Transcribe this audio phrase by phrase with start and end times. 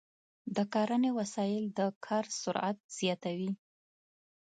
[0.55, 3.51] د کرنې وسایل د کار سرعت زیاتوي.